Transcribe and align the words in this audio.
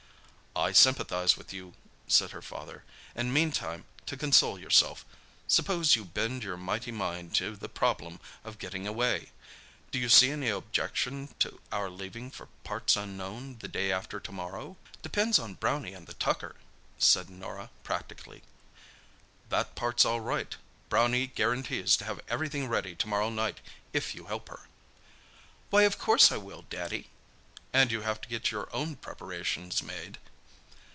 "I 0.53 0.73
sympathise 0.73 1.37
with 1.37 1.53
you," 1.53 1.75
said 2.09 2.31
her 2.31 2.41
father, 2.41 2.83
"and, 3.15 3.33
meanwhile, 3.33 3.83
to 4.05 4.17
console 4.17 4.59
yourself, 4.59 5.05
suppose 5.47 5.95
you 5.95 6.03
bend 6.03 6.43
your 6.43 6.57
mighty 6.57 6.91
mind 6.91 7.33
to 7.35 7.55
the 7.55 7.69
problem 7.69 8.19
of 8.43 8.59
getting 8.59 8.85
away. 8.85 9.31
Do 9.91 9.97
you 9.97 10.09
see 10.09 10.29
any 10.29 10.49
objection 10.49 11.33
to 11.39 11.61
our 11.71 11.89
leaving 11.89 12.29
for 12.31 12.47
parts 12.65 12.97
unknown 12.97 13.59
the 13.59 13.69
day 13.69 13.93
after 13.93 14.19
to 14.19 14.31
morrow?" 14.33 14.75
"Depends 15.01 15.39
on 15.39 15.53
Brownie 15.55 15.93
and 15.93 16.05
the 16.05 16.13
tucker," 16.15 16.57
said 16.99 17.29
Norah 17.29 17.69
practically. 17.85 18.43
"That 19.47 19.73
part's 19.73 20.03
all 20.03 20.19
right; 20.21 20.53
Brownie 20.89 21.27
guarantees 21.27 21.95
to 21.97 22.05
have 22.05 22.19
everything 22.27 22.67
ready 22.67 22.93
to 22.95 23.07
morrow 23.07 23.29
night 23.29 23.61
if 23.93 24.13
you 24.13 24.25
help 24.25 24.49
her." 24.49 24.67
"Why, 25.69 25.83
of 25.83 25.97
course 25.97 26.29
I 26.31 26.35
will, 26.37 26.65
Daddy." 26.69 27.09
"And 27.71 27.89
you 27.89 28.01
have 28.01 28.19
to 28.21 28.27
get 28.29 28.51
your 28.51 28.67
own 28.75 28.97
preparations 28.97 29.81
made." 29.81 30.17